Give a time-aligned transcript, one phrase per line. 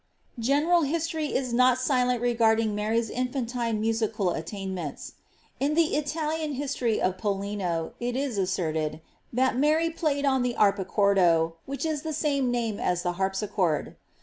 [0.49, 5.11] ''General history is not silent regarding Mary's in&ntine musical attain ■lentfl.
[5.59, 8.99] In the Italian history of Pollino it is asserted,
[9.31, 13.93] that Mary played on the arpicardoj which is the same name as the harpischard.